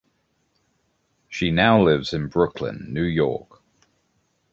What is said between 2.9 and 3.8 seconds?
York.